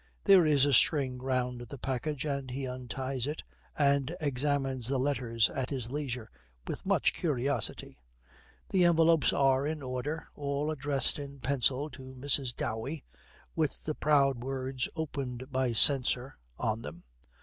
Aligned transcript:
There 0.23 0.47
is 0.47 0.65
a 0.65 0.73
string 0.73 1.19
round 1.21 1.61
the 1.69 1.77
package, 1.77 2.25
and 2.25 2.49
he 2.49 2.65
unties 2.67 3.27
it, 3.27 3.43
and 3.77 4.15
examines 4.19 4.87
the 4.87 4.97
letters 4.97 5.47
at 5.51 5.69
his 5.69 5.91
leisure 5.91 6.31
with 6.65 6.87
much 6.87 7.13
curiosity. 7.13 7.99
The 8.69 8.83
envelopes 8.85 9.31
are 9.31 9.63
in 9.67 9.83
order, 9.83 10.27
all 10.33 10.71
addressed 10.71 11.19
in 11.19 11.39
pencil 11.39 11.87
to 11.91 12.15
Mrs. 12.15 12.55
Dowey, 12.55 13.03
with 13.55 13.83
the 13.83 13.93
proud 13.93 14.39
words 14.43 14.89
'Opened 14.95 15.51
by 15.51 15.71
Censor' 15.71 16.35
on 16.57 16.81
them. 16.81 17.03